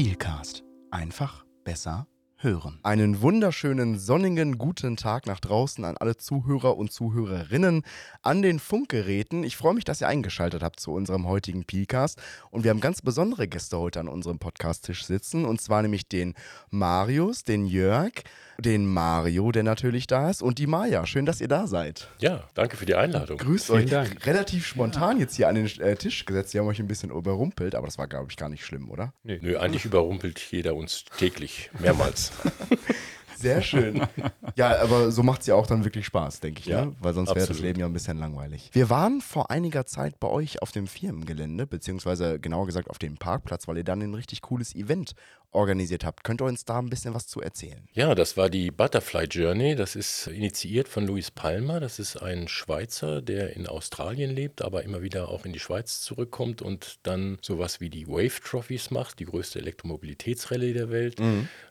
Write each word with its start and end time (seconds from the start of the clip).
Peelcast. 0.00 0.64
Einfach 0.90 1.44
besser 1.62 2.06
hören. 2.42 2.78
Einen 2.82 3.20
wunderschönen 3.20 3.98
sonnigen 3.98 4.56
guten 4.56 4.96
Tag 4.96 5.26
nach 5.26 5.40
draußen 5.40 5.84
an 5.84 5.96
alle 5.98 6.16
Zuhörer 6.16 6.76
und 6.76 6.90
Zuhörerinnen 6.90 7.82
an 8.22 8.42
den 8.42 8.58
Funkgeräten. 8.58 9.44
Ich 9.44 9.56
freue 9.56 9.74
mich, 9.74 9.84
dass 9.84 10.00
ihr 10.00 10.08
eingeschaltet 10.08 10.62
habt 10.62 10.80
zu 10.80 10.92
unserem 10.92 11.26
heutigen 11.28 11.64
Peelcast. 11.64 12.20
Und 12.50 12.64
wir 12.64 12.70
haben 12.70 12.80
ganz 12.80 13.02
besondere 13.02 13.46
Gäste 13.46 13.78
heute 13.78 14.00
an 14.00 14.08
unserem 14.08 14.38
Podcast-Tisch 14.38 15.04
sitzen. 15.04 15.44
Und 15.44 15.60
zwar 15.60 15.82
nämlich 15.82 16.08
den 16.08 16.34
Marius, 16.70 17.44
den 17.44 17.66
Jörg, 17.66 18.12
den 18.58 18.86
Mario, 18.86 19.52
der 19.52 19.62
natürlich 19.62 20.06
da 20.06 20.30
ist, 20.30 20.42
und 20.42 20.58
die 20.58 20.66
Maja. 20.66 21.06
Schön, 21.06 21.26
dass 21.26 21.40
ihr 21.40 21.48
da 21.48 21.66
seid. 21.66 22.08
Ja, 22.18 22.44
danke 22.54 22.76
für 22.76 22.86
die 22.86 22.94
Einladung. 22.94 23.38
Grüßt 23.38 23.66
Vielen 23.66 23.78
euch. 23.84 23.90
Dank. 23.90 24.26
Relativ 24.26 24.66
spontan 24.66 25.18
jetzt 25.18 25.36
hier 25.36 25.48
an 25.48 25.54
den 25.54 25.66
äh, 25.80 25.96
Tisch 25.96 26.24
gesetzt. 26.24 26.54
Die 26.54 26.58
haben 26.58 26.66
euch 26.66 26.80
ein 26.80 26.88
bisschen 26.88 27.10
überrumpelt, 27.10 27.74
aber 27.74 27.86
das 27.86 27.98
war, 27.98 28.06
glaube 28.06 28.26
ich, 28.30 28.36
gar 28.36 28.48
nicht 28.48 28.64
schlimm, 28.64 28.90
oder? 28.90 29.12
Nö, 29.24 29.58
eigentlich 29.58 29.84
überrumpelt 29.84 30.40
jeder 30.50 30.74
uns 30.74 31.04
täglich, 31.16 31.70
mehrmals. 31.78 32.29
Sehr 33.36 33.62
schön. 33.62 34.06
ja, 34.54 34.82
aber 34.82 35.10
so 35.10 35.22
macht 35.22 35.40
es 35.40 35.46
ja 35.46 35.54
auch 35.54 35.66
dann 35.66 35.82
wirklich 35.82 36.04
Spaß, 36.04 36.40
denke 36.40 36.60
ich, 36.60 36.66
Ja, 36.66 36.84
ne? 36.84 36.96
Weil 37.00 37.14
sonst 37.14 37.34
wäre 37.34 37.46
das. 37.46 37.58
Leben 37.58 37.80
ja 37.80 37.86
ein 37.86 37.92
bisschen 37.92 38.18
langweilig. 38.18 38.68
Wir 38.72 38.90
waren 38.90 39.22
vor 39.22 39.50
einiger 39.50 39.86
Zeit 39.86 40.20
bei 40.20 40.28
euch 40.28 40.60
auf 40.60 40.72
dem 40.72 40.86
Firmengelände, 40.86 41.66
beziehungsweise 41.66 42.38
genauer 42.38 42.66
gesagt 42.66 42.90
auf 42.90 42.98
dem 42.98 43.16
Parkplatz, 43.16 43.66
weil 43.66 43.78
ihr 43.78 43.84
dann 43.84 44.02
ein 44.02 44.12
richtig 44.12 44.42
cooles 44.42 44.74
Event 44.74 45.14
organisiert 45.52 46.04
habt. 46.04 46.24
Könnt 46.24 46.40
ihr 46.40 46.44
uns 46.44 46.64
da 46.64 46.78
ein 46.78 46.90
bisschen 46.90 47.14
was 47.14 47.26
zu 47.26 47.40
erzählen? 47.40 47.88
Ja, 47.92 48.14
das 48.14 48.36
war 48.36 48.48
die 48.48 48.70
Butterfly 48.70 49.24
Journey. 49.24 49.74
Das 49.74 49.96
ist 49.96 50.28
initiiert 50.28 50.88
von 50.88 51.06
Luis 51.06 51.30
Palmer. 51.30 51.80
Das 51.80 51.98
ist 51.98 52.16
ein 52.16 52.46
Schweizer, 52.48 53.20
der 53.20 53.56
in 53.56 53.66
Australien 53.66 54.30
lebt, 54.30 54.62
aber 54.62 54.84
immer 54.84 55.02
wieder 55.02 55.28
auch 55.28 55.44
in 55.44 55.52
die 55.52 55.58
Schweiz 55.58 56.00
zurückkommt 56.02 56.62
und 56.62 56.98
dann 57.02 57.38
sowas 57.42 57.80
wie 57.80 57.90
die 57.90 58.06
Wave 58.06 58.40
Trophies 58.44 58.90
macht, 58.90 59.18
die 59.18 59.24
größte 59.24 59.58
Elektromobilitätsrallye 59.58 60.72
der 60.72 60.90
Welt. 60.90 61.20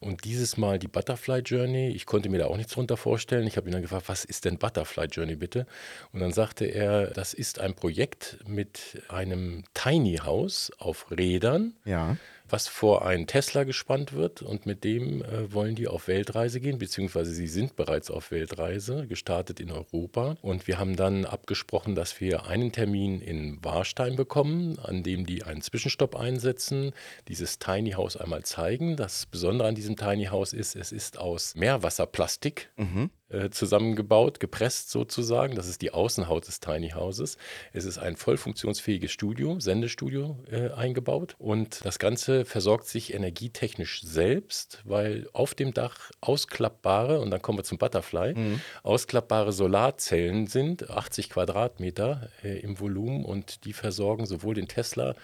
Und 0.01 0.23
dieses 0.25 0.57
Mal 0.57 0.79
die 0.79 0.87
Butterfly 0.87 1.39
Journey. 1.39 1.89
Ich 1.89 2.05
konnte 2.05 2.29
mir 2.29 2.39
da 2.39 2.47
auch 2.47 2.57
nichts 2.57 2.73
drunter 2.73 2.97
vorstellen. 2.97 3.47
Ich 3.47 3.57
habe 3.57 3.69
ihn 3.69 3.73
dann 3.73 3.81
gefragt, 3.81 4.09
was 4.09 4.25
ist 4.25 4.45
denn 4.45 4.57
Butterfly 4.57 5.05
Journey 5.05 5.35
bitte? 5.35 5.65
Und 6.11 6.19
dann 6.19 6.33
sagte 6.33 6.65
er, 6.65 7.07
das 7.07 7.33
ist 7.33 7.59
ein 7.59 7.75
Projekt 7.75 8.39
mit 8.45 9.01
einem 9.07 9.63
Tiny 9.73 10.17
House 10.17 10.71
auf 10.77 11.11
Rädern 11.11 11.73
Ja. 11.85 12.17
Was 12.51 12.67
vor 12.67 13.05
einen 13.05 13.27
Tesla 13.27 13.63
gespannt 13.63 14.13
wird 14.13 14.41
und 14.41 14.65
mit 14.65 14.83
dem 14.83 15.23
äh, 15.23 15.53
wollen 15.53 15.75
die 15.75 15.87
auf 15.87 16.07
Weltreise 16.07 16.59
gehen, 16.59 16.77
beziehungsweise 16.77 17.31
sie 17.31 17.47
sind 17.47 17.75
bereits 17.75 18.11
auf 18.11 18.31
Weltreise, 18.31 19.07
gestartet 19.07 19.59
in 19.59 19.71
Europa. 19.71 20.37
Und 20.41 20.67
wir 20.67 20.79
haben 20.79 20.95
dann 20.95 21.25
abgesprochen, 21.25 21.95
dass 21.95 22.19
wir 22.19 22.45
einen 22.47 22.71
Termin 22.71 23.21
in 23.21 23.63
Warstein 23.63 24.15
bekommen, 24.15 24.79
an 24.79 25.03
dem 25.03 25.25
die 25.25 25.43
einen 25.43 25.61
Zwischenstopp 25.61 26.15
einsetzen, 26.15 26.93
dieses 27.27 27.59
Tiny 27.59 27.91
House 27.91 28.17
einmal 28.17 28.43
zeigen. 28.43 28.95
Das 28.95 29.25
Besondere 29.25 29.67
an 29.67 29.75
diesem 29.75 29.95
Tiny 29.95 30.25
House 30.25 30.53
ist, 30.53 30.75
es 30.75 30.91
ist 30.91 31.17
aus 31.17 31.55
Meerwasserplastik 31.55 32.69
äh, 33.29 33.49
zusammengebaut, 33.49 34.39
gepresst 34.39 34.89
sozusagen. 34.89 35.55
Das 35.55 35.67
ist 35.67 35.81
die 35.81 35.91
Außenhaut 35.91 36.47
des 36.47 36.59
Tiny 36.59 36.89
Houses. 36.91 37.37
Es 37.73 37.85
ist 37.85 37.97
ein 37.97 38.15
voll 38.15 38.37
funktionsfähiges 38.37 39.11
Studio, 39.11 39.59
Sendestudio 39.59 40.37
äh, 40.51 40.69
eingebaut. 40.71 41.35
Und 41.37 41.85
das 41.85 41.99
Ganze 41.99 42.45
versorgt 42.45 42.87
sich 42.87 43.13
energietechnisch 43.13 44.01
selbst, 44.03 44.81
weil 44.83 45.27
auf 45.33 45.53
dem 45.53 45.73
Dach 45.73 46.11
ausklappbare, 46.21 47.19
und 47.19 47.31
dann 47.31 47.41
kommen 47.41 47.59
wir 47.59 47.63
zum 47.63 47.77
Butterfly, 47.77 48.33
ausklappbare 48.83 49.51
Solarzellen 49.51 50.47
sind, 50.47 50.89
80 50.89 51.29
Quadratmeter 51.29 52.29
äh, 52.43 52.59
im 52.59 52.79
Volumen 52.79 53.25
und 53.25 53.65
die 53.65 53.73
versorgen 53.73 54.25
sowohl 54.25 54.55
den 54.55 54.67
Tesla 54.67 55.15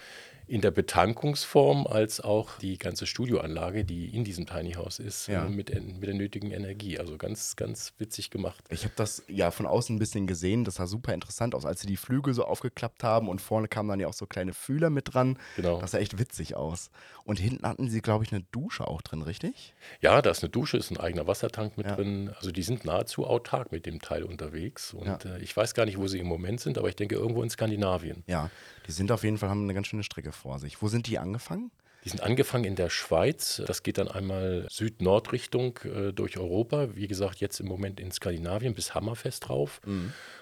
in 0.48 0.62
der 0.62 0.72
Betankungsform 0.72 1.88
als 1.88 2.20
auch 2.22 2.58
die 2.60 2.78
ganze 2.78 3.06
Studioanlage, 3.06 3.86
die 3.86 4.14
in 4.14 4.24
diesem 4.24 4.46
Tiny 4.46 4.74
House 4.74 5.00
ist, 5.00 5.28
Ja. 5.28 5.46
äh, 5.46 5.50
mit, 5.50 5.74
mit 5.74 6.04
der 6.08 6.14
nötigen 6.14 6.52
Energie. 6.52 7.00
Also 7.00 7.18
ganz, 7.18 7.56
ganz 7.56 7.94
witzig 7.98 8.30
gemacht. 8.30 8.64
Ich 8.70 8.84
habe 8.84 8.94
das 8.96 9.24
ja 9.28 9.52
von 9.52 9.66
außen 9.66 9.96
ein 9.96 10.00
bisschen 10.00 10.28
gesehen. 10.28 10.64
Das 10.66 10.76
sah 10.76 10.88
super 10.88 11.14
interessant 11.14 11.56
aus, 11.56 11.66
als 11.66 11.82
sie 11.82 11.88
die 11.88 11.98
Flügel 11.98 12.34
so 12.34 12.44
aufgeklappt 12.46 13.04
haben 13.04 13.30
und 13.30 13.40
vorne 13.42 13.68
kamen 13.68 13.90
dann 13.90 14.00
ja 14.00 14.08
auch 14.08 14.14
so 14.14 14.26
kleine 14.26 14.54
Fühler 14.54 14.90
mit 14.90 15.14
dran. 15.14 15.38
Genau. 15.56 15.80
Das 15.80 15.92
sah 15.92 15.98
echt 16.00 16.20
witzig 16.20 16.56
aus. 16.56 16.90
Und 17.24 17.40
hinten 17.40 17.68
hatten 17.68 17.90
sie, 17.90 18.02
glaube 18.02 18.24
ich, 18.24 18.32
eine 18.32 18.44
Dusche 18.52 18.88
auch 18.88 19.02
drin, 19.02 19.22
richtig? 19.22 19.74
Ja, 20.02 20.22
da 20.22 20.30
ist 20.32 20.44
eine 20.44 20.50
Dusche, 20.50 20.78
ist 20.78 20.92
ein 20.92 20.98
eigener 20.98 21.28
Wassertank 21.28 21.78
mit 21.78 21.88
Ja. 21.88 21.96
drin. 21.96 22.32
Also 22.38 22.52
die 22.52 22.64
sind 22.64 22.86
nahezu 22.86 23.26
autark 23.26 23.72
mit 23.72 23.86
dem 23.86 24.00
Teil 24.00 24.24
unterwegs. 24.24 24.94
Und 24.94 25.06
Ja. 25.08 25.18
äh, 25.26 25.42
ich 25.42 25.56
weiß 25.56 25.74
gar 25.74 25.86
nicht, 25.86 25.98
wo 25.98 26.08
sie 26.08 26.20
im 26.20 26.28
Moment 26.28 26.60
sind, 26.60 26.78
aber 26.78 26.90
ich 26.90 26.96
denke 26.96 27.16
irgendwo 27.16 27.42
in 27.42 27.50
Skandinavien. 27.50 28.24
Ja. 28.28 28.50
Die 28.88 28.92
sind 28.92 29.12
auf 29.12 29.24
jeden 29.24 29.38
Fall, 29.40 29.50
haben 29.50 29.64
eine 29.64 29.74
ganz 29.74 29.88
schöne 29.88 30.04
Strecke 30.04 30.32
vor 30.36 30.60
sich. 30.60 30.82
Wo 30.82 30.88
sind 30.88 31.08
die 31.08 31.18
angefangen? 31.18 31.72
Die 32.06 32.10
sind 32.10 32.22
angefangen 32.22 32.66
in 32.66 32.76
der 32.76 32.90
Schweiz. 32.92 33.64
Das 33.66 33.82
geht 33.82 33.98
dann 33.98 34.08
einmal 34.08 34.68
Süd-Nord-Richtung 34.70 35.80
äh, 35.84 36.14
durch 36.14 36.38
Europa. 36.38 36.96
Wie 36.96 37.08
gesagt, 37.08 37.40
jetzt 37.42 37.60
im 37.60 37.68
Moment 37.68 38.00
in 38.00 38.12
Skandinavien 38.12 38.76
bis 38.76 38.94
Hammerfest 38.94 39.48
drauf. 39.50 39.82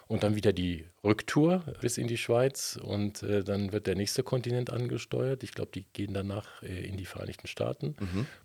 Und 0.07 0.23
dann 0.23 0.35
wieder 0.35 0.51
die 0.51 0.85
Rücktour 1.03 1.63
bis 1.79 1.97
in 1.97 2.07
die 2.07 2.17
Schweiz. 2.17 2.77
Und 2.81 3.23
äh, 3.23 3.43
dann 3.45 3.71
wird 3.71 3.87
der 3.87 3.95
nächste 3.95 4.23
Kontinent 4.23 4.69
angesteuert. 4.71 5.41
Ich 5.43 5.53
glaube, 5.53 5.71
die 5.73 5.85
gehen 5.93 6.13
danach 6.13 6.61
äh, 6.63 6.85
in 6.85 6.97
die 6.97 7.05
Vereinigten 7.05 7.47
Staaten. 7.47 7.95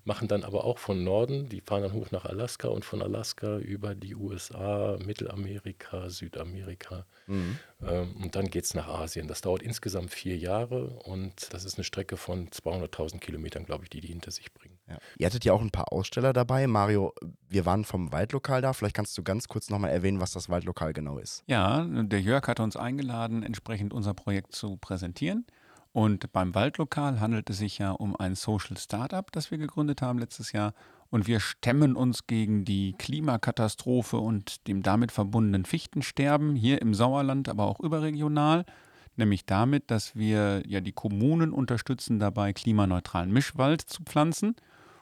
Machen 0.04 0.28
dann 0.28 0.44
aber 0.44 0.64
auch 0.64 0.78
von 0.78 1.02
Norden. 1.02 1.48
Die 1.48 1.60
fahren 1.60 1.82
dann 1.82 1.92
hoch 1.92 2.12
nach 2.12 2.24
Alaska 2.24 2.68
und 2.68 2.84
von 2.84 3.02
Alaska 3.02 3.58
über 3.58 3.96
die 3.96 4.14
USA, 4.14 4.96
Mittelamerika, 5.04 6.08
Südamerika. 6.08 7.04
Ähm, 7.82 8.16
und 8.22 8.34
dann 8.36 8.48
geht 8.48 8.64
es 8.64 8.74
nach 8.74 8.88
Asien. 8.88 9.26
Das 9.28 9.40
dauert 9.40 9.62
insgesamt 9.62 10.10
vier 10.12 10.36
Jahre 10.36 10.86
und 11.04 11.52
das 11.52 11.64
ist 11.64 11.76
eine 11.76 11.84
Strecke 11.84 12.16
von 12.16 12.48
200.000 12.48 13.07
Kilometern, 13.20 13.64
glaube 13.64 13.84
ich, 13.84 13.90
die 13.90 14.00
die 14.00 14.08
hinter 14.08 14.30
sich 14.30 14.52
bringen. 14.52 14.78
Ja. 14.88 14.98
Ihr 15.16 15.26
hattet 15.26 15.44
ja 15.44 15.52
auch 15.52 15.62
ein 15.62 15.70
paar 15.70 15.92
Aussteller 15.92 16.32
dabei. 16.32 16.66
Mario, 16.66 17.14
wir 17.48 17.66
waren 17.66 17.84
vom 17.84 18.12
Waldlokal 18.12 18.60
da. 18.62 18.72
Vielleicht 18.72 18.94
kannst 18.94 19.16
du 19.16 19.22
ganz 19.22 19.48
kurz 19.48 19.70
nochmal 19.70 19.90
erwähnen, 19.90 20.20
was 20.20 20.32
das 20.32 20.48
Waldlokal 20.48 20.92
genau 20.92 21.18
ist. 21.18 21.42
Ja, 21.46 21.84
der 21.84 22.20
Jörg 22.20 22.46
hat 22.46 22.60
uns 22.60 22.76
eingeladen, 22.76 23.42
entsprechend 23.42 23.92
unser 23.92 24.14
Projekt 24.14 24.54
zu 24.54 24.76
präsentieren. 24.76 25.46
Und 25.92 26.32
beim 26.32 26.54
Waldlokal 26.54 27.20
handelt 27.20 27.50
es 27.50 27.58
sich 27.58 27.78
ja 27.78 27.90
um 27.92 28.14
ein 28.14 28.34
Social 28.34 28.76
Startup, 28.76 29.30
das 29.32 29.50
wir 29.50 29.58
gegründet 29.58 30.02
haben 30.02 30.18
letztes 30.18 30.52
Jahr. 30.52 30.74
Und 31.10 31.26
wir 31.26 31.40
stemmen 31.40 31.96
uns 31.96 32.26
gegen 32.26 32.64
die 32.64 32.94
Klimakatastrophe 32.98 34.18
und 34.18 34.66
dem 34.68 34.82
damit 34.82 35.10
verbundenen 35.10 35.64
Fichtensterben 35.64 36.54
hier 36.54 36.82
im 36.82 36.92
Sauerland, 36.92 37.48
aber 37.48 37.64
auch 37.64 37.80
überregional. 37.80 38.66
Nämlich 39.18 39.44
damit, 39.44 39.90
dass 39.90 40.14
wir 40.14 40.62
ja 40.64 40.80
die 40.80 40.92
Kommunen 40.92 41.52
unterstützen, 41.52 42.20
dabei 42.20 42.52
klimaneutralen 42.52 43.32
Mischwald 43.32 43.82
zu 43.82 44.04
pflanzen. 44.04 44.54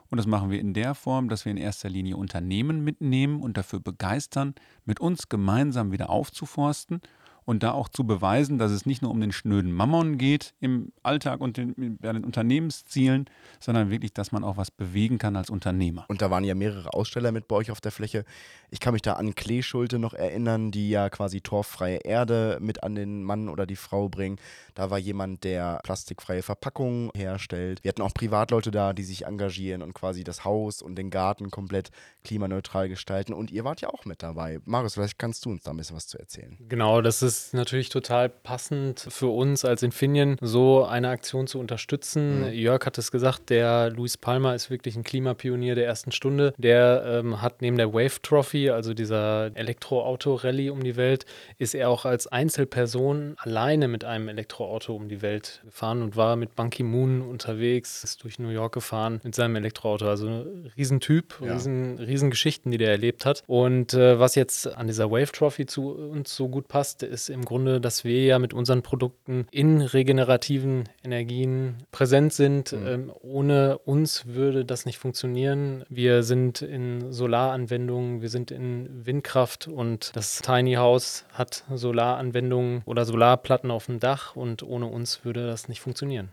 Und 0.09 0.17
das 0.17 0.25
machen 0.25 0.49
wir 0.49 0.59
in 0.59 0.73
der 0.73 0.95
Form, 0.95 1.29
dass 1.29 1.45
wir 1.45 1.51
in 1.51 1.57
erster 1.57 1.87
Linie 1.87 2.17
Unternehmen 2.17 2.83
mitnehmen 2.83 3.41
und 3.41 3.57
dafür 3.57 3.79
begeistern, 3.79 4.55
mit 4.85 4.99
uns 4.99 5.29
gemeinsam 5.29 5.91
wieder 5.91 6.09
aufzuforsten 6.09 7.01
und 7.47 7.63
da 7.63 7.71
auch 7.71 7.87
zu 7.87 8.03
beweisen, 8.05 8.57
dass 8.57 8.73
es 8.73 8.85
nicht 8.85 9.01
nur 9.01 9.09
um 9.09 9.21
den 9.21 9.31
schnöden 9.31 9.71
Mammon 9.71 10.17
geht 10.17 10.53
im 10.59 10.91
Alltag 11.01 11.39
und 11.39 11.55
den, 11.55 11.97
bei 11.97 12.11
den 12.11 12.25
Unternehmenszielen, 12.25 13.29
sondern 13.61 13.89
wirklich, 13.89 14.13
dass 14.13 14.33
man 14.33 14.43
auch 14.43 14.57
was 14.57 14.69
bewegen 14.69 15.17
kann 15.17 15.37
als 15.37 15.49
Unternehmer. 15.49 16.05
Und 16.09 16.21
da 16.21 16.29
waren 16.29 16.43
ja 16.43 16.55
mehrere 16.55 16.93
Aussteller 16.93 17.31
mit 17.31 17.47
bei 17.47 17.55
euch 17.55 17.71
auf 17.71 17.79
der 17.79 17.93
Fläche. 17.93 18.25
Ich 18.69 18.81
kann 18.81 18.91
mich 18.91 19.01
da 19.01 19.13
an 19.13 19.33
Kleeschulte 19.33 19.97
noch 19.97 20.13
erinnern, 20.13 20.71
die 20.71 20.89
ja 20.89 21.09
quasi 21.09 21.39
torffreie 21.39 21.99
Erde 21.99 22.57
mit 22.59 22.83
an 22.83 22.95
den 22.95 23.23
Mann 23.23 23.47
oder 23.47 23.65
die 23.65 23.77
Frau 23.77 24.09
bringen. 24.09 24.39
Da 24.75 24.89
war 24.89 24.97
jemand, 24.97 25.45
der 25.45 25.79
plastikfreie 25.85 26.41
Verpackungen 26.41 27.11
herstellt. 27.15 27.81
Wir 27.81 27.89
hatten 27.89 28.01
auch 28.01 28.13
Privatleute 28.13 28.71
da, 28.71 28.91
die 28.91 29.03
sich 29.03 29.25
engagieren 29.25 29.81
und 29.83 29.93
quasi 29.93 30.25
das 30.25 30.43
Haus 30.43 30.81
und 30.81 30.97
den 30.97 31.09
Garten 31.11 31.49
komplett 31.49 31.91
klimaneutral 32.25 32.89
gestalten. 32.89 33.31
Und 33.31 33.51
ihr 33.51 33.63
wart 33.63 33.79
ja 33.79 33.87
auch 33.87 34.03
mit 34.03 34.21
dabei. 34.21 34.59
Marius, 34.65 34.95
vielleicht 34.95 35.17
kannst 35.17 35.45
du 35.45 35.51
uns 35.51 35.63
da 35.63 35.71
ein 35.71 35.77
bisschen 35.77 35.95
was 35.95 36.07
zu 36.07 36.19
erzählen. 36.19 36.57
Genau, 36.67 37.01
das 37.01 37.21
ist 37.21 37.36
natürlich 37.53 37.89
total 37.89 38.29
passend 38.29 39.05
für 39.09 39.27
uns 39.27 39.65
als 39.65 39.83
Infineon, 39.83 40.37
so 40.41 40.85
eine 40.85 41.09
Aktion 41.09 41.47
zu 41.47 41.59
unterstützen. 41.59 42.51
Jörg 42.51 42.85
hat 42.85 42.97
es 42.97 43.11
gesagt, 43.11 43.49
der 43.49 43.89
Luis 43.89 44.17
Palmer 44.17 44.55
ist 44.55 44.69
wirklich 44.69 44.95
ein 44.95 45.03
Klimapionier 45.03 45.75
der 45.75 45.85
ersten 45.85 46.11
Stunde. 46.11 46.53
Der 46.57 47.03
ähm, 47.05 47.41
hat 47.41 47.61
neben 47.61 47.77
der 47.77 47.93
Wave 47.93 48.21
Trophy, 48.21 48.69
also 48.69 48.93
dieser 48.93 49.51
Elektroauto-Rallye 49.55 50.69
um 50.69 50.83
die 50.83 50.95
Welt, 50.95 51.25
ist 51.57 51.73
er 51.75 51.89
auch 51.89 52.05
als 52.05 52.27
Einzelperson 52.27 53.35
alleine 53.37 53.87
mit 53.87 54.03
einem 54.03 54.27
Elektroauto 54.27 54.95
um 54.95 55.07
die 55.07 55.21
Welt 55.21 55.61
gefahren 55.65 56.01
und 56.01 56.15
war 56.15 56.35
mit 56.35 56.55
Ban 56.55 56.69
Ki-moon 56.69 57.21
unterwegs, 57.21 58.03
ist 58.03 58.23
durch 58.23 58.39
New 58.39 58.49
York 58.49 58.73
gefahren 58.73 59.21
mit 59.23 59.35
seinem 59.35 59.55
Elektroauto. 59.55 60.07
Also 60.07 60.27
ein 60.27 60.71
Riesentyp, 60.77 61.35
Ja. 61.43 61.53
riesen, 61.53 61.97
riesen 61.99 62.29
Geschichten, 62.29 62.71
die 62.71 62.77
der 62.77 62.91
erlebt 62.91 63.25
hat. 63.25 63.43
Und 63.47 63.93
äh, 63.93 64.19
was 64.19 64.35
jetzt 64.35 64.67
an 64.75 64.87
dieser 64.87 65.09
Wave 65.11 65.31
Trophy 65.31 65.65
zu 65.65 65.91
uns 65.91 66.35
so 66.35 66.47
gut 66.49 66.67
passt, 66.67 67.03
ist 67.03 67.26
im 67.29 67.45
Grunde, 67.45 67.81
dass 67.81 68.03
wir 68.03 68.23
ja 68.25 68.39
mit 68.39 68.53
unseren 68.53 68.81
Produkten 68.81 69.47
in 69.51 69.81
regenerativen 69.81 70.85
Energien 71.03 71.77
präsent 71.91 72.33
sind. 72.33 72.73
Ähm, 72.73 73.11
ohne 73.21 73.77
uns 73.79 74.25
würde 74.27 74.65
das 74.65 74.85
nicht 74.85 74.97
funktionieren. 74.97 75.83
Wir 75.89 76.23
sind 76.23 76.61
in 76.61 77.11
Solaranwendungen, 77.11 78.21
wir 78.21 78.29
sind 78.29 78.51
in 78.51 79.05
Windkraft 79.05 79.67
und 79.67 80.15
das 80.15 80.41
Tiny 80.41 80.75
House 80.75 81.25
hat 81.33 81.63
Solaranwendungen 81.73 82.81
oder 82.85 83.05
Solarplatten 83.05 83.71
auf 83.71 83.85
dem 83.87 83.99
Dach 83.99 84.35
und 84.35 84.63
ohne 84.63 84.87
uns 84.87 85.23
würde 85.25 85.47
das 85.47 85.67
nicht 85.67 85.81
funktionieren. 85.81 86.29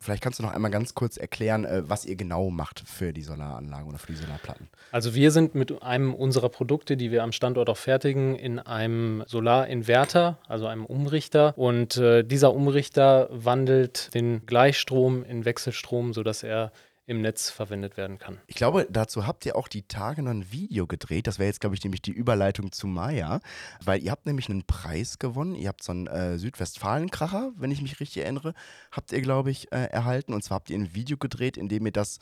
Vielleicht 0.00 0.22
kannst 0.22 0.38
du 0.38 0.42
noch 0.42 0.52
einmal 0.52 0.70
ganz 0.70 0.94
kurz 0.94 1.16
erklären, 1.16 1.64
äh, 1.64 1.82
was 1.88 2.04
ihr 2.04 2.16
genau 2.16 2.50
macht 2.50 2.82
für 2.86 3.12
die 3.12 3.22
Solaranlagen 3.22 3.88
oder 3.88 3.98
für 3.98 4.12
die 4.12 4.18
Solarplatten. 4.18 4.68
Also 4.92 5.14
wir 5.14 5.30
sind 5.30 5.54
mit 5.54 5.82
einem 5.82 6.14
unserer 6.14 6.48
Produkte, 6.48 6.96
die 6.96 7.10
wir 7.10 7.22
am 7.22 7.32
Standort 7.32 7.68
auch 7.68 7.76
fertigen, 7.76 8.36
in 8.36 8.58
einem 8.58 9.24
Solarinverter, 9.26 10.38
also 10.46 10.66
einem 10.66 10.86
Umrichter. 10.86 11.52
Und 11.56 11.96
äh, 11.96 12.22
dieser 12.22 12.54
Umrichter 12.54 13.28
wandelt 13.30 14.14
den 14.14 14.46
Gleichstrom 14.46 15.24
in 15.24 15.44
Wechselstrom, 15.44 16.12
sodass 16.12 16.42
er 16.42 16.72
im 17.08 17.22
Netz 17.22 17.48
verwendet 17.48 17.96
werden 17.96 18.18
kann. 18.18 18.38
Ich 18.46 18.54
glaube, 18.54 18.86
dazu 18.90 19.26
habt 19.26 19.46
ihr 19.46 19.56
auch 19.56 19.66
die 19.66 19.82
Tage 19.82 20.22
noch 20.22 20.30
ein 20.30 20.52
Video 20.52 20.86
gedreht. 20.86 21.26
Das 21.26 21.38
wäre 21.38 21.46
jetzt, 21.46 21.60
glaube 21.60 21.74
ich, 21.74 21.82
nämlich 21.82 22.02
die 22.02 22.12
Überleitung 22.12 22.70
zu 22.70 22.86
Maya, 22.86 23.40
weil 23.82 24.02
ihr 24.02 24.10
habt 24.10 24.26
nämlich 24.26 24.50
einen 24.50 24.64
Preis 24.64 25.18
gewonnen. 25.18 25.54
Ihr 25.54 25.68
habt 25.68 25.82
so 25.82 25.92
einen 25.92 26.06
äh, 26.06 26.38
Südwestfalen-Kracher, 26.38 27.52
wenn 27.56 27.70
ich 27.70 27.80
mich 27.80 27.98
richtig 27.98 28.22
erinnere, 28.22 28.52
habt 28.92 29.10
ihr, 29.12 29.22
glaube 29.22 29.50
ich, 29.50 29.72
äh, 29.72 29.86
erhalten. 29.86 30.34
Und 30.34 30.44
zwar 30.44 30.56
habt 30.56 30.68
ihr 30.68 30.78
ein 30.78 30.94
Video 30.94 31.16
gedreht, 31.16 31.56
in 31.56 31.70
dem 31.70 31.86
ihr 31.86 31.92
das 31.92 32.18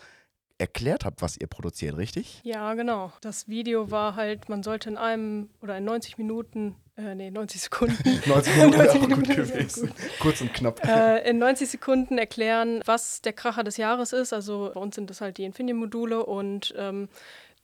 erklärt 0.59 1.05
habt, 1.05 1.21
was 1.21 1.37
ihr 1.37 1.49
produziert, 1.49 1.97
richtig? 1.97 2.41
Ja, 2.45 2.75
genau. 2.75 3.13
Das 3.21 3.49
Video 3.49 3.91
war 3.91 4.15
halt, 4.15 4.49
man 4.49 4.63
sollte 4.63 4.89
in 4.89 4.97
einem 4.97 5.51
oder 5.61 5.79
in 5.79 5.85
90 5.85 6.17
Minuten, 6.17 6.77
äh, 6.97 7.15
nee, 7.15 7.31
90 7.31 7.61
Sekunden. 7.63 7.97
90 8.27 8.57
Minuten 8.57 8.79
wäre 8.79 8.91
auch 8.91 9.09
90 9.09 9.27
gut 9.27 9.37
gewesen. 9.37 9.89
gut. 9.89 9.97
Kurz 10.21 10.41
und 10.41 10.55
knapp. 10.55 10.87
Äh, 10.87 11.29
in 11.29 11.39
90 11.39 11.69
Sekunden 11.69 12.19
erklären, 12.19 12.83
was 12.87 13.21
der 13.23 13.33
Kracher 13.33 13.65
des 13.65 13.77
Jahres 13.77 14.13
ist. 14.13 14.33
Also 14.33 14.71
bei 14.75 14.81
uns 14.81 14.95
sind 14.95 15.11
das 15.11 15.21
halt 15.21 15.39
die 15.39 15.45
Infineon-Module 15.45 16.25
und 16.25 16.75
ähm, 16.77 17.09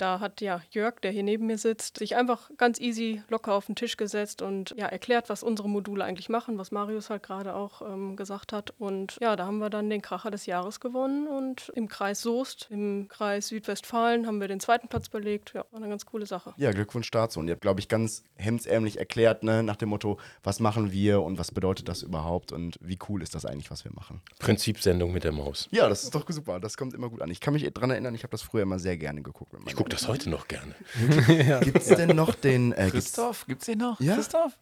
da 0.02 0.19
hat 0.19 0.40
ja 0.40 0.60
Jörg, 0.72 1.00
der 1.00 1.12
hier 1.12 1.22
neben 1.22 1.46
mir 1.46 1.58
sitzt, 1.58 1.99
sich 1.99 2.16
einfach 2.16 2.50
ganz 2.56 2.81
easy 2.81 3.22
locker 3.28 3.54
auf 3.54 3.66
den 3.66 3.76
Tisch 3.76 3.96
gesetzt 3.96 4.43
und 4.43 4.75
ja 4.76 4.87
erklärt, 4.87 5.28
was 5.28 5.44
unsere 5.44 5.69
Module 5.69 6.04
eigentlich 6.04 6.28
machen, 6.28 6.58
was 6.58 6.72
Marius 6.72 7.08
halt 7.08 7.22
gerade 7.22 7.54
auch 7.54 7.82
ähm, 7.82 8.16
gesagt 8.16 8.52
hat. 8.52 8.75
Und 8.78 9.16
ja, 9.20 9.37
da 9.37 9.46
haben 9.46 9.58
wir 9.58 9.70
dann 9.70 9.88
den 9.88 10.02
Kracher 10.02 10.32
des 10.32 10.46
Jahres 10.46 10.81
gewonnen 10.81 11.28
und 11.28 11.70
im 11.76 11.87
Kreis 11.87 12.20
Soest, 12.20 12.66
im 12.70 13.06
Kreis 13.08 13.46
Südwestfalen 13.49 14.26
haben 14.26 14.40
wir 14.40 14.49
den 14.49 14.58
zweiten 14.58 14.88
Platz 14.88 15.08
belegt. 15.08 15.52
Ja, 15.54 15.64
war 15.70 15.81
eine 15.81 15.88
ganz 15.88 16.05
coole 16.05 16.26
Sache. 16.26 16.52
Ja, 16.56 16.72
Glückwunsch 16.72 17.10
dazu. 17.12 17.38
Und 17.38 17.46
ihr 17.46 17.52
habt, 17.52 17.62
glaube 17.62 17.78
ich, 17.78 17.88
ganz 17.88 18.25
hemdsärmlich 18.34 18.98
erklärt, 18.98 19.44
ne, 19.44 19.62
nach 19.62 19.76
dem 19.76 19.90
Motto, 19.90 20.19
was 20.43 20.58
machen 20.58 20.90
wir 20.90 21.22
und 21.22 21.38
was 21.38 21.52
bedeutet 21.52 21.88
das 21.88 22.02
überhaupt 22.02 22.50
und 22.50 22.76
wie 22.81 22.98
cool 23.08 23.22
ist 23.22 23.37
das 23.37 23.46
eigentlich, 23.46 23.70
was 23.70 23.84
wir 23.84 23.93
machen. 23.93 24.20
Prinzipsendung 24.40 25.12
mit 25.12 25.22
der 25.22 25.32
Maus. 25.32 25.69
Ja, 25.70 25.88
das 25.88 26.02
ist 26.02 26.12
doch 26.12 26.28
super. 26.28 26.58
Das 26.58 26.76
kommt 26.76 26.93
immer 26.93 27.08
gut 27.08 27.22
an. 27.22 27.31
Ich 27.31 27.38
kann 27.38 27.55
mich 27.55 27.70
daran 27.72 27.90
erinnern, 27.90 28.16
ich 28.16 28.25
habe 28.25 28.32
das 28.32 28.43
früher 28.43 28.62
immer 28.62 28.81
sehr 28.81 28.96
gerne 28.96 29.22
geguckt. 29.22 29.52
Ich 29.66 29.76
gucke 29.76 29.91
das 29.92 30.08
heute 30.08 30.30
noch 30.30 30.48
gerne. 30.48 30.74
Gibt 31.62 31.78
es 31.78 31.86
denn 31.88 32.16
noch 32.16 32.34
den 32.34 32.72
äh, 32.72 32.90
Christoph, 32.90 33.46
gibt's 33.46 33.66
den 33.66 33.78
noch? 33.78 34.00
Ja. 34.00 34.14
Christoph? 34.14 34.58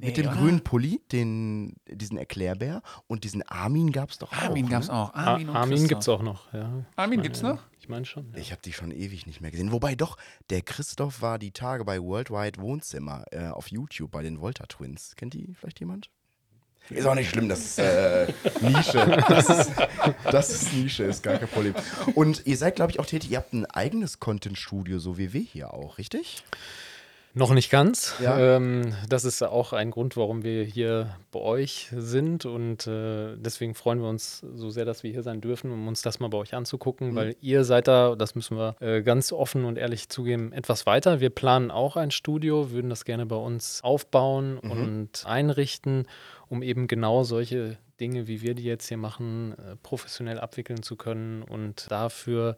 mit 0.00 0.16
dem 0.16 0.26
oder? 0.26 0.36
grünen 0.36 0.60
Pulli, 0.62 1.00
den, 1.12 1.76
diesen 1.86 2.18
Erklärbär 2.18 2.82
und 3.06 3.24
diesen 3.24 3.42
Armin 3.42 3.92
gab 3.92 4.10
es 4.10 4.18
doch 4.18 4.32
auch. 4.32 4.42
Armin 4.42 4.64
ne? 4.64 4.70
gab's 4.70 4.90
auch. 4.90 5.14
Ar- 5.14 5.26
Armin, 5.26 5.48
Armin 5.50 5.88
gibt 5.88 6.02
es 6.02 6.08
auch 6.08 6.22
noch. 6.22 6.52
Ja. 6.52 6.84
Armin 6.96 7.20
Ich 7.20 7.22
gibt's 7.24 7.42
meine, 7.42 7.54
noch? 7.56 7.62
Ich 7.78 7.88
meine 7.88 8.04
schon. 8.04 8.32
Ja. 8.32 8.38
Ich 8.38 8.50
habe 8.50 8.60
die 8.64 8.72
schon 8.72 8.90
ewig 8.90 9.26
nicht 9.26 9.40
mehr 9.40 9.50
gesehen. 9.50 9.72
Wobei 9.72 9.94
doch, 9.94 10.16
der 10.50 10.62
Christoph 10.62 11.22
war 11.22 11.38
die 11.38 11.52
Tage 11.52 11.84
bei 11.84 12.00
Worldwide 12.00 12.60
Wohnzimmer 12.60 13.24
äh, 13.30 13.48
auf 13.48 13.68
YouTube 13.68 14.10
bei 14.10 14.22
den 14.22 14.40
Volta 14.40 14.66
Twins. 14.66 15.14
Kennt 15.16 15.34
die 15.34 15.54
vielleicht 15.54 15.80
jemand? 15.80 16.10
Ist 16.90 17.06
auch 17.06 17.14
nicht 17.14 17.30
schlimm, 17.30 17.48
das 17.48 17.60
ist 17.60 17.78
äh, 17.78 18.26
Nische. 18.60 19.22
Das 19.28 19.48
ist, 19.48 19.70
das 20.30 20.50
ist 20.50 20.72
Nische, 20.74 21.04
ist 21.04 21.22
gar 21.22 21.38
kein 21.38 21.48
Problem. 21.48 21.74
Und 22.14 22.42
ihr 22.46 22.56
seid, 22.56 22.76
glaube 22.76 22.92
ich, 22.92 23.00
auch 23.00 23.06
tätig, 23.06 23.30
ihr 23.30 23.38
habt 23.38 23.52
ein 23.54 23.66
eigenes 23.66 24.20
Content-Studio, 24.20 24.98
so 24.98 25.16
wie 25.18 25.32
wir 25.32 25.40
hier 25.40 25.72
auch, 25.72 25.98
richtig? 25.98 26.44
Noch 27.36 27.52
nicht 27.52 27.68
ganz. 27.68 28.14
Ja. 28.22 28.38
Ähm, 28.38 28.94
das 29.08 29.24
ist 29.24 29.42
auch 29.42 29.72
ein 29.72 29.90
Grund, 29.90 30.16
warum 30.16 30.44
wir 30.44 30.62
hier 30.62 31.16
bei 31.32 31.40
euch 31.40 31.88
sind. 31.92 32.44
Und 32.46 32.86
äh, 32.86 33.34
deswegen 33.36 33.74
freuen 33.74 34.00
wir 34.00 34.08
uns 34.08 34.44
so 34.54 34.70
sehr, 34.70 34.84
dass 34.84 35.02
wir 35.02 35.10
hier 35.10 35.24
sein 35.24 35.40
dürfen, 35.40 35.72
um 35.72 35.88
uns 35.88 36.00
das 36.02 36.20
mal 36.20 36.28
bei 36.28 36.38
euch 36.38 36.54
anzugucken, 36.54 37.10
Mhm. 37.10 37.14
weil 37.16 37.36
ihr 37.40 37.64
seid 37.64 37.88
da, 37.88 38.14
das 38.14 38.36
müssen 38.36 38.56
wir 38.56 38.76
äh, 38.80 39.02
ganz 39.02 39.32
offen 39.32 39.64
und 39.64 39.78
ehrlich 39.78 40.08
zugeben, 40.10 40.52
etwas 40.52 40.86
weiter. 40.86 41.18
Wir 41.18 41.30
planen 41.30 41.72
auch 41.72 41.96
ein 41.96 42.12
Studio, 42.12 42.70
würden 42.70 42.88
das 42.88 43.04
gerne 43.04 43.26
bei 43.26 43.34
uns 43.34 43.80
aufbauen 43.82 44.60
Mhm. 44.62 44.70
und 44.70 45.24
einrichten, 45.26 46.06
um 46.48 46.62
eben 46.62 46.86
genau 46.86 47.24
solche 47.24 47.78
Dinge, 48.00 48.26
wie 48.26 48.42
wir 48.42 48.54
die 48.54 48.64
jetzt 48.64 48.88
hier 48.88 48.96
machen, 48.96 49.54
äh, 49.58 49.76
professionell 49.76 50.40
abwickeln 50.40 50.82
zu 50.82 50.96
können 50.96 51.42
und 51.42 51.90
dafür 51.90 52.56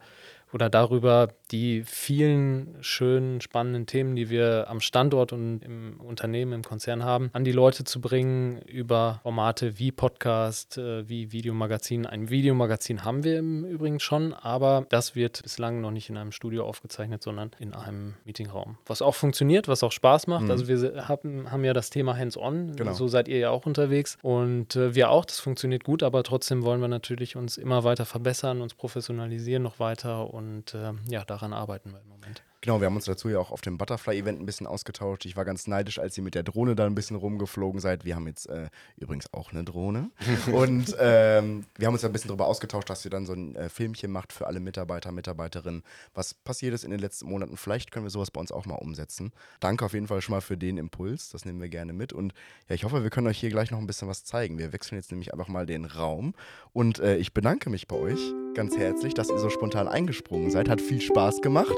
oder 0.53 0.69
darüber 0.69 1.29
die 1.51 1.83
vielen 1.85 2.75
schönen, 2.81 3.41
spannenden 3.41 3.85
Themen, 3.85 4.15
die 4.15 4.29
wir 4.29 4.67
am 4.69 4.79
Standort 4.79 5.33
und 5.33 5.59
im 5.63 5.99
Unternehmen, 5.99 6.53
im 6.53 6.63
Konzern 6.63 7.03
haben, 7.03 7.29
an 7.33 7.43
die 7.43 7.51
Leute 7.51 7.83
zu 7.83 8.01
bringen 8.01 8.61
über 8.61 9.19
Formate 9.23 9.79
wie 9.79 9.91
Podcast, 9.91 10.77
äh, 10.77 11.07
wie 11.07 11.31
Videomagazin. 11.31 12.05
Ein 12.05 12.29
Videomagazin 12.29 13.03
haben 13.03 13.23
wir 13.23 13.39
im 13.39 13.65
Übrigen 13.65 13.99
schon, 13.99 14.33
aber 14.33 14.85
das 14.89 15.15
wird 15.15 15.41
bislang 15.43 15.81
noch 15.81 15.91
nicht 15.91 16.09
in 16.09 16.17
einem 16.17 16.31
Studio 16.31 16.65
aufgezeichnet, 16.65 17.23
sondern 17.23 17.51
in 17.59 17.73
einem 17.73 18.15
Meetingraum. 18.25 18.77
Was 18.85 19.01
auch 19.01 19.15
funktioniert, 19.15 19.67
was 19.67 19.83
auch 19.83 19.91
Spaß 19.91 20.27
macht. 20.27 20.45
Mhm. 20.45 20.51
Also 20.51 20.67
wir 20.67 21.07
haben, 21.07 21.51
haben 21.51 21.63
ja 21.63 21.73
das 21.73 21.89
Thema 21.89 22.17
Hands-on, 22.17 22.75
Genau. 22.75 22.93
so 22.93 23.07
seid 23.07 23.27
ihr 23.27 23.37
ja 23.37 23.49
auch 23.49 23.65
unterwegs 23.65 24.17
und 24.21 24.75
äh, 24.75 24.95
wir 24.95 25.09
auch, 25.09 25.25
das 25.25 25.39
funktioniert 25.39 25.83
gut, 25.83 26.03
aber 26.03 26.23
trotzdem 26.23 26.63
wollen 26.63 26.81
wir 26.81 26.87
natürlich 26.87 27.35
uns 27.35 27.57
immer 27.57 27.83
weiter 27.83 28.05
verbessern, 28.05 28.61
uns 28.61 28.73
professionalisieren 28.73 29.63
noch 29.63 29.79
weiter 29.79 30.33
und 30.37 30.75
äh, 30.75 30.93
ja, 31.07 31.25
daran 31.25 31.51
arbeiten 31.51 31.91
wir 31.91 31.99
im 31.99 32.09
Moment. 32.09 32.43
Genau, 32.67 32.81
wir 32.81 32.87
haben 32.87 32.97
uns 32.97 33.05
dazu 33.05 33.29
ja 33.29 33.39
auch 33.39 33.51
auf 33.51 33.61
dem 33.61 33.77
Butterfly-Event 33.77 34.41
ein 34.41 34.45
bisschen 34.45 34.67
ausgetauscht. 34.67 35.23
Ich 35.23 35.37
war 35.37 35.45
ganz 35.45 35.67
neidisch, 35.67 35.99
als 35.99 36.17
ihr 36.17 36.23
mit 36.25 36.35
der 36.35 36.43
Drohne 36.43 36.75
da 36.75 36.85
ein 36.85 36.95
bisschen 36.95 37.15
rumgeflogen 37.15 37.79
seid. 37.79 38.03
Wir 38.03 38.13
haben 38.13 38.27
jetzt 38.27 38.49
äh, 38.49 38.67
übrigens 38.97 39.31
auch 39.31 39.53
eine 39.53 39.63
Drohne. 39.63 40.11
Und 40.51 40.93
ähm, 40.99 41.63
wir 41.77 41.87
haben 41.87 41.93
uns 41.93 42.01
ja 42.01 42.09
ein 42.09 42.11
bisschen 42.11 42.27
darüber 42.27 42.45
ausgetauscht, 42.45 42.89
dass 42.89 43.05
ihr 43.05 43.09
dann 43.09 43.25
so 43.25 43.31
ein 43.31 43.55
äh, 43.55 43.69
Filmchen 43.69 44.11
macht 44.11 44.33
für 44.33 44.47
alle 44.47 44.59
Mitarbeiter, 44.59 45.13
Mitarbeiterinnen. 45.13 45.81
Was 46.13 46.33
passiert 46.33 46.73
ist 46.73 46.83
in 46.83 46.91
den 46.91 46.99
letzten 46.99 47.29
Monaten. 47.29 47.55
Vielleicht 47.55 47.89
können 47.89 48.03
wir 48.03 48.09
sowas 48.09 48.31
bei 48.31 48.41
uns 48.41 48.51
auch 48.51 48.65
mal 48.65 48.75
umsetzen. 48.75 49.31
Danke 49.61 49.85
auf 49.85 49.93
jeden 49.93 50.07
Fall 50.07 50.19
schon 50.19 50.35
mal 50.35 50.41
für 50.41 50.57
den 50.57 50.77
Impuls. 50.77 51.29
Das 51.29 51.45
nehmen 51.45 51.61
wir 51.61 51.69
gerne 51.69 51.93
mit. 51.93 52.11
Und 52.11 52.33
ja, 52.67 52.75
ich 52.75 52.83
hoffe, 52.83 53.01
wir 53.01 53.09
können 53.09 53.27
euch 53.27 53.39
hier 53.39 53.49
gleich 53.49 53.71
noch 53.71 53.79
ein 53.79 53.87
bisschen 53.87 54.09
was 54.09 54.25
zeigen. 54.25 54.57
Wir 54.57 54.73
wechseln 54.73 54.97
jetzt 54.97 55.11
nämlich 55.11 55.31
einfach 55.31 55.47
mal 55.47 55.65
den 55.65 55.85
Raum. 55.85 56.33
Und 56.73 56.99
äh, 56.99 57.15
ich 57.15 57.33
bedanke 57.33 57.69
mich 57.69 57.87
bei 57.87 57.95
euch 57.95 58.19
ganz 58.55 58.75
herzlich, 58.75 59.13
dass 59.13 59.29
ihr 59.29 59.39
so 59.39 59.49
spontan 59.49 59.87
eingesprungen 59.87 60.51
seid. 60.51 60.67
Hat 60.67 60.81
viel 60.81 60.99
Spaß 60.99 61.39
gemacht 61.39 61.77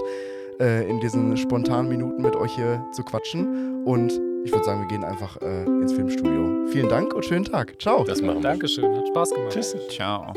äh, 0.60 0.90
in 0.90 1.00
diesen 1.00 1.38
spontanen 1.38 1.90
Minuten 1.90 2.22
mit 2.22 2.36
euch 2.36 2.54
hier 2.56 2.86
zu 2.92 3.04
quatschen. 3.04 3.84
Und 3.86 4.12
ich 4.44 4.52
würde 4.52 4.64
sagen, 4.64 4.82
wir 4.82 4.88
gehen 4.88 5.04
einfach 5.04 5.42
äh, 5.42 5.64
ins 5.64 5.94
Filmstudio. 5.94 6.68
Vielen 6.68 6.90
Dank 6.90 7.14
und 7.14 7.26
schönen 7.26 7.46
Tag. 7.46 7.80
Ciao. 7.82 8.04
Das 8.04 8.22
machen 8.22 8.38
wir. 8.38 8.42
Dankeschön, 8.42 8.96
hat 8.96 9.08
Spaß 9.08 9.32
gemacht. 9.32 9.54
Tschüss. 9.54 9.76
Ciao. 9.90 10.34